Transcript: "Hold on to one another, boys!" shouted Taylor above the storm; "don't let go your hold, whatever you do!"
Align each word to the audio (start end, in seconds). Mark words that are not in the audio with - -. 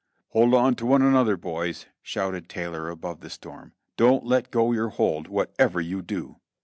"Hold 0.29 0.55
on 0.55 0.73
to 0.77 0.87
one 0.87 1.03
another, 1.03 1.37
boys!" 1.37 1.85
shouted 2.01 2.49
Taylor 2.49 2.89
above 2.89 3.19
the 3.19 3.29
storm; 3.29 3.73
"don't 3.97 4.25
let 4.25 4.49
go 4.49 4.71
your 4.71 4.89
hold, 4.89 5.27
whatever 5.27 5.79
you 5.79 6.01
do!" 6.01 6.37